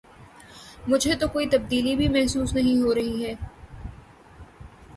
[0.87, 3.33] مجھے تو کوئی تبدیلی بھی محسوس نہیں ہو رہی ہے۔